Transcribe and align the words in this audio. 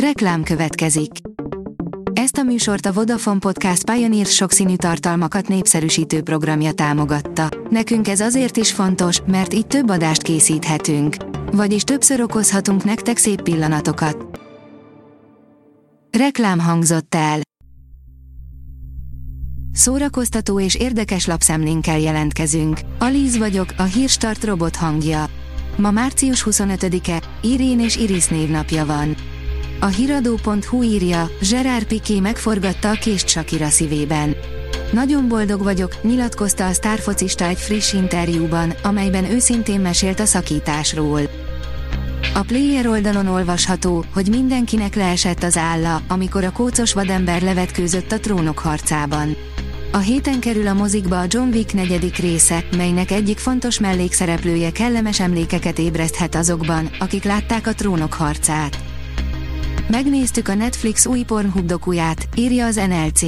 Reklám 0.00 0.42
következik. 0.42 1.10
Ezt 2.12 2.36
a 2.36 2.42
műsort 2.42 2.86
a 2.86 2.92
Vodafone 2.92 3.38
Podcast 3.38 3.90
Pioneer 3.90 4.26
sokszínű 4.26 4.76
tartalmakat 4.76 5.48
népszerűsítő 5.48 6.22
programja 6.22 6.72
támogatta. 6.72 7.48
Nekünk 7.70 8.08
ez 8.08 8.20
azért 8.20 8.56
is 8.56 8.72
fontos, 8.72 9.20
mert 9.26 9.54
így 9.54 9.66
több 9.66 9.90
adást 9.90 10.22
készíthetünk. 10.22 11.16
Vagyis 11.52 11.82
többször 11.82 12.20
okozhatunk 12.20 12.84
nektek 12.84 13.16
szép 13.16 13.42
pillanatokat. 13.42 14.40
Reklám 16.18 16.58
hangzott 16.58 17.14
el. 17.14 17.40
Szórakoztató 19.72 20.60
és 20.60 20.74
érdekes 20.74 21.26
lapszemlénkkel 21.26 21.98
jelentkezünk. 21.98 22.80
Alíz 22.98 23.38
vagyok, 23.38 23.74
a 23.76 23.82
hírstart 23.82 24.44
robot 24.44 24.76
hangja. 24.76 25.24
Ma 25.76 25.90
március 25.90 26.46
25-e, 26.50 27.22
Irén 27.42 27.80
és 27.80 27.96
Iris 27.96 28.26
névnapja 28.26 28.86
van. 28.86 29.16
A 29.80 29.86
hiradó.hu 29.86 30.82
írja, 30.82 31.30
Gerard 31.50 31.84
Piqué 31.84 32.20
megforgatta 32.20 32.90
a 32.90 32.98
kést 33.00 33.28
Shakira 33.28 33.68
szívében. 33.68 34.36
Nagyon 34.92 35.28
boldog 35.28 35.62
vagyok, 35.62 36.02
nyilatkozta 36.02 36.66
a 36.66 36.72
sztárfocista 36.72 37.44
egy 37.44 37.58
friss 37.58 37.92
interjúban, 37.92 38.74
amelyben 38.82 39.30
őszintén 39.30 39.80
mesélt 39.80 40.20
a 40.20 40.24
szakításról. 40.24 41.20
A 42.34 42.40
player 42.40 42.86
oldalon 42.86 43.26
olvasható, 43.26 44.04
hogy 44.14 44.28
mindenkinek 44.28 44.94
leesett 44.94 45.42
az 45.42 45.56
álla, 45.56 46.02
amikor 46.08 46.44
a 46.44 46.52
kócos 46.52 46.92
vadember 46.92 47.42
levetkőzött 47.42 48.12
a 48.12 48.20
trónok 48.20 48.58
harcában. 48.58 49.36
A 49.92 49.98
héten 49.98 50.40
kerül 50.40 50.66
a 50.66 50.74
mozikba 50.74 51.20
a 51.20 51.26
John 51.28 51.48
Wick 51.48 51.74
negyedik 51.74 52.16
része, 52.16 52.64
melynek 52.76 53.10
egyik 53.10 53.38
fontos 53.38 53.80
mellékszereplője 53.80 54.70
kellemes 54.70 55.20
emlékeket 55.20 55.78
ébreszthet 55.78 56.34
azokban, 56.34 56.90
akik 56.98 57.24
látták 57.24 57.66
a 57.66 57.74
trónok 57.74 58.12
harcát. 58.12 58.85
Megnéztük 59.88 60.48
a 60.48 60.54
Netflix 60.54 61.06
új 61.06 61.22
Pornhub 61.22 61.66
dokuját, 61.66 62.28
írja 62.34 62.66
az 62.66 62.80
NLC. 62.88 63.22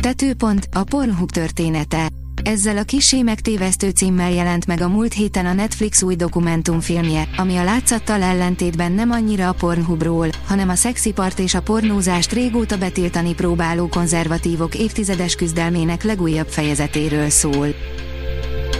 Tetőpont, 0.00 0.68
a 0.72 0.82
Pornhub 0.82 1.30
története. 1.30 2.08
Ezzel 2.42 2.76
a 2.76 2.82
kisé 2.82 3.22
megtévesztő 3.22 3.90
címmel 3.90 4.30
jelent 4.30 4.66
meg 4.66 4.80
a 4.80 4.88
múlt 4.88 5.12
héten 5.12 5.46
a 5.46 5.52
Netflix 5.52 6.02
új 6.02 6.14
dokumentumfilmje, 6.14 7.28
ami 7.36 7.56
a 7.56 7.64
látszattal 7.64 8.22
ellentétben 8.22 8.92
nem 8.92 9.10
annyira 9.10 9.48
a 9.48 9.52
Pornhubról, 9.52 10.28
hanem 10.46 10.68
a 10.68 10.74
szexipart 10.74 11.38
és 11.38 11.54
a 11.54 11.62
pornózást 11.62 12.32
régóta 12.32 12.78
betiltani 12.78 13.34
próbáló 13.34 13.88
konzervatívok 13.88 14.74
évtizedes 14.74 15.34
küzdelmének 15.34 16.02
legújabb 16.02 16.48
fejezetéről 16.48 17.28
szól. 17.30 17.68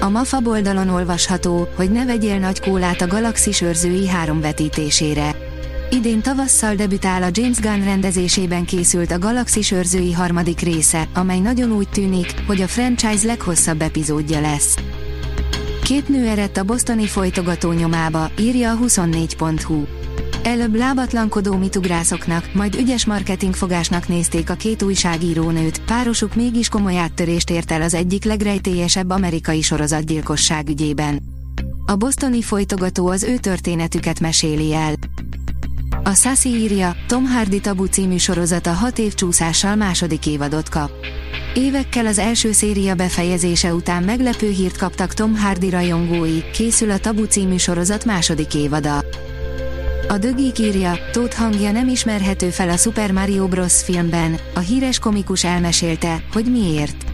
A 0.00 0.08
MAFA 0.08 0.40
oldalon 0.44 0.88
olvasható, 0.88 1.68
hogy 1.76 1.90
ne 1.90 2.04
vegyél 2.04 2.38
nagy 2.38 2.60
kólát 2.60 3.00
a 3.00 3.06
Galaxis 3.06 3.60
őrzői 3.60 4.08
három 4.08 4.40
vetítésére. 4.40 5.45
Idén 5.90 6.22
tavasszal 6.22 6.74
debütál 6.74 7.22
a 7.22 7.28
James 7.32 7.58
Gunn 7.60 7.84
rendezésében 7.84 8.64
készült 8.64 9.10
a 9.10 9.18
Galaxis 9.18 9.70
őrzői 9.70 10.12
harmadik 10.12 10.60
része, 10.60 11.08
amely 11.14 11.38
nagyon 11.38 11.72
úgy 11.72 11.88
tűnik, 11.88 12.34
hogy 12.46 12.60
a 12.60 12.66
franchise 12.66 13.26
leghosszabb 13.26 13.82
epizódja 13.82 14.40
lesz. 14.40 14.76
Két 15.82 16.08
nő 16.08 16.26
eredt 16.26 16.56
a 16.56 16.64
bosztoni 16.64 17.06
folytogató 17.06 17.72
nyomába, 17.72 18.30
írja 18.38 18.70
a 18.70 18.78
24.hu. 18.78 19.84
Előbb 20.42 20.74
lábatlankodó 20.74 21.56
mitugrászoknak, 21.56 22.50
majd 22.54 22.74
ügyes 22.74 23.06
marketingfogásnak 23.06 24.08
nézték 24.08 24.50
a 24.50 24.54
két 24.54 24.82
újságírónőt, 24.82 25.80
párosuk 25.84 26.34
mégis 26.34 26.68
komoly 26.68 26.98
áttörést 26.98 27.50
ért 27.50 27.70
el 27.70 27.82
az 27.82 27.94
egyik 27.94 28.24
legrejtélyesebb 28.24 29.10
amerikai 29.10 29.62
sorozatgyilkosság 29.62 30.68
ügyében. 30.68 31.22
A 31.86 31.96
bosztoni 31.96 32.42
folytogató 32.42 33.06
az 33.06 33.22
ő 33.22 33.36
történetüket 33.36 34.20
meséli 34.20 34.74
el. 34.74 34.94
A 36.06 36.14
Sassy 36.14 36.48
írja, 36.48 36.96
Tom 37.06 37.24
Hardy 37.24 37.60
Tabu 37.60 37.84
című 37.84 38.16
sorozata 38.16 38.72
6 38.72 38.98
év 38.98 39.14
csúszással 39.14 39.74
második 39.74 40.26
évadot 40.26 40.68
kap. 40.68 40.90
Évekkel 41.54 42.06
az 42.06 42.18
első 42.18 42.52
széria 42.52 42.94
befejezése 42.94 43.74
után 43.74 44.02
meglepő 44.02 44.50
hírt 44.50 44.76
kaptak 44.76 45.14
Tom 45.14 45.36
Hardy 45.36 45.70
rajongói, 45.70 46.50
készül 46.52 46.90
a 46.90 46.98
Tabu 46.98 47.24
című 47.24 47.56
sorozat 47.56 48.04
második 48.04 48.54
évada. 48.54 49.04
A 50.08 50.18
Dögik 50.18 50.58
írja, 50.58 50.98
Tóth 51.12 51.36
hangja 51.36 51.70
nem 51.70 51.88
ismerhető 51.88 52.50
fel 52.50 52.68
a 52.68 52.76
Super 52.76 53.12
Mario 53.12 53.48
Bros. 53.48 53.82
filmben, 53.82 54.38
a 54.54 54.58
híres 54.58 54.98
komikus 54.98 55.44
elmesélte, 55.44 56.24
hogy 56.32 56.50
miért. 56.50 57.05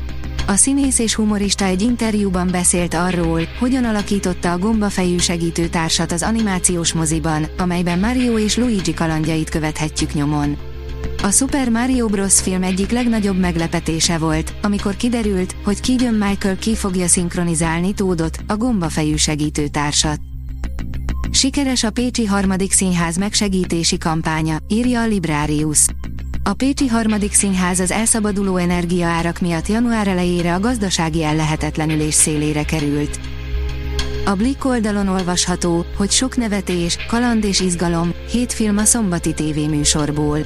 A 0.47 0.57
színész 0.57 0.99
és 0.99 1.15
humorista 1.15 1.65
egy 1.65 1.83
interjúban 1.83 2.49
beszélt 2.51 2.95
arról, 2.95 3.41
hogyan 3.59 3.85
alakította 3.85 4.53
a 4.53 4.59
gombafejű 4.59 5.19
segítőtársat 5.19 6.13
az 6.13 6.23
animációs 6.23 6.93
moziban, 6.93 7.47
amelyben 7.59 7.99
Mario 7.99 8.39
és 8.39 8.57
Luigi 8.57 8.95
kalandjait 8.95 9.49
követhetjük 9.49 10.15
nyomon. 10.15 10.57
A 11.23 11.31
Super 11.31 11.69
Mario 11.69 12.07
Bros. 12.07 12.41
film 12.41 12.63
egyik 12.63 12.91
legnagyobb 12.91 13.39
meglepetése 13.39 14.19
volt, 14.19 14.55
amikor 14.63 14.97
kiderült, 14.97 15.55
hogy 15.65 15.81
Keegan 15.81 16.15
Michael 16.15 16.57
ki 16.57 16.75
fogja 16.75 17.07
szinkronizálni 17.07 17.95
Tódot, 17.95 18.39
a 18.47 18.57
gombafejű 18.57 19.17
segítőtársat. 19.17 20.21
Sikeres 21.31 21.85
a 21.85 21.91
Pécsi 21.91 22.25
harmadik 22.25 22.73
színház 22.73 23.17
megsegítési 23.17 23.99
kampánya, 23.99 24.57
írja 24.69 25.01
a 25.01 25.07
Librarius. 25.07 25.87
A 26.45 26.55
Pécsi 26.55 26.87
harmadik 26.87 27.33
színház 27.33 27.81
az 27.81 27.91
elszabaduló 27.91 28.57
energiaárak 28.57 29.41
miatt 29.41 29.67
január 29.67 30.09
elejére 30.09 30.55
a 30.55 30.61
gazdasági 30.61 31.23
ellehetetlenülés 31.25 32.15
szélére 32.15 32.63
került. 32.63 33.21
A 34.25 34.35
Blick 34.35 34.65
oldalon 34.65 35.09
olvasható, 35.09 35.85
hogy 35.97 36.11
sok 36.11 36.37
nevetés, 36.37 36.97
kaland 37.09 37.45
és 37.45 37.61
izgalom, 37.61 38.15
hét 38.31 38.53
film 38.53 38.79
a 38.79 38.85
szombati 38.85 39.35
tévéműsorból. 39.35 40.39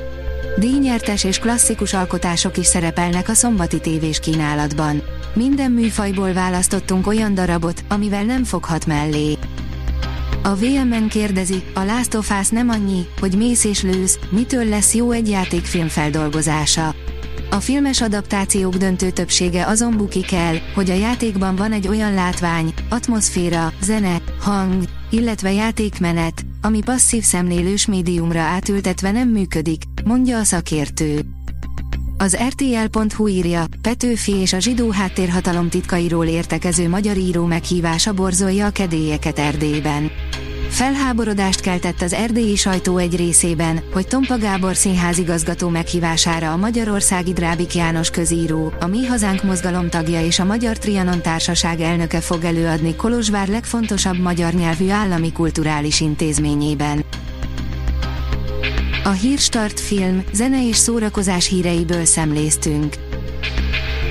Díjnyertes 0.59 1.25
és 1.25 1.39
klasszikus 1.39 1.93
alkotások 1.95 2.57
is 2.57 2.67
szerepelnek 2.67 3.29
a 3.29 3.35
szombati 3.35 3.81
tévés 3.81 4.21
kínálatban. 4.21 5.03
Minden 5.35 5.71
műfajból 5.71 6.33
választottunk 6.33 7.07
olyan 7.07 7.35
darabot, 7.35 7.85
amivel 7.89 8.25
nem 8.25 8.45
foghat 8.45 8.87
mellé. 8.87 9.39
A 10.47 10.55
VMN 10.55 11.09
kérdezi, 11.09 11.63
a 11.75 11.81
Last 11.81 12.15
of 12.15 12.31
Us 12.41 12.49
nem 12.49 12.69
annyi, 12.69 13.07
hogy 13.21 13.37
mész 13.37 13.65
és 13.65 13.83
lősz, 13.83 14.19
mitől 14.31 14.65
lesz 14.65 14.95
jó 14.95 15.11
egy 15.11 15.29
játékfilm 15.29 15.89
feldolgozása. 15.89 16.95
A 17.51 17.61
filmes 17.61 18.01
adaptációk 18.01 18.75
döntő 18.75 19.11
többsége 19.11 19.67
azon 19.67 19.97
bukik 19.97 20.33
el, 20.33 20.61
hogy 20.75 20.91
a 20.91 20.95
játékban 20.95 21.57
van 21.57 21.73
egy 21.73 21.89
olyan 21.89 22.15
látvány, 22.15 22.75
atmoszféra, 22.89 23.73
zene, 23.83 24.21
hang, 24.41 24.85
illetve 25.11 25.53
játékmenet, 25.53 26.45
ami 26.63 26.83
passzív 26.83 27.23
szemlélős 27.23 27.87
médiumra 27.87 28.41
átültetve 28.41 29.11
nem 29.11 29.29
működik, 29.29 29.83
mondja 30.05 30.39
a 30.39 30.45
szakértő. 30.45 31.21
Az 32.19 32.37
RTL.hu 32.49 33.29
írja, 33.29 33.65
Petőfi 33.83 34.33
és 34.33 34.53
a 34.53 34.59
zsidó 34.59 34.91
háttérhatalom 34.91 35.69
titkairól 35.69 36.27
értekező 36.27 36.89
magyar 36.89 37.17
író 37.17 37.45
meghívása 37.45 38.13
borzolja 38.13 38.67
a 38.67 38.71
kedélyeket 38.71 39.39
Erdélyben. 39.39 40.11
Felháborodást 40.69 41.61
keltett 41.61 42.03
az 42.03 42.13
erdélyi 42.13 42.57
sajtó 42.57 42.97
egy 42.97 43.17
részében, 43.17 43.83
hogy 43.93 44.07
Tompa 44.07 44.39
Gábor 44.39 44.77
színházigazgató 44.77 45.69
meghívására 45.69 46.53
a 46.53 46.57
Magyarországi 46.57 47.33
Drábik 47.33 47.75
János 47.75 48.11
közíró, 48.11 48.73
a 48.81 48.87
Mi 48.87 49.07
Hazánk 49.07 49.43
mozgalom 49.43 49.89
tagja 49.89 50.25
és 50.25 50.39
a 50.39 50.45
Magyar 50.45 50.79
Trianon 50.79 51.23
Társaság 51.23 51.81
elnöke 51.81 52.21
fog 52.21 52.45
előadni 52.45 52.97
Kolozsvár 52.97 53.49
legfontosabb 53.49 54.19
magyar 54.19 54.53
nyelvű 54.53 54.89
állami 54.89 55.33
kulturális 55.33 56.01
intézményében. 56.01 57.05
A 59.05 59.11
Hírstart 59.11 59.81
film, 59.81 60.25
zene 60.33 60.69
és 60.69 60.77
szórakozás 60.77 61.49
híreiből 61.49 62.05
szemléztünk. 62.05 63.06